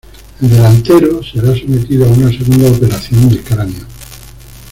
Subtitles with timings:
[0.41, 3.85] El delantero será sometido a una segunda operación de cráneo.